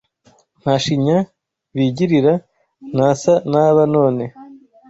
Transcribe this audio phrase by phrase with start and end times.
[0.61, 1.17] Nta shinya
[1.75, 2.33] bigirira
[2.95, 4.25] Ntasa n’aba none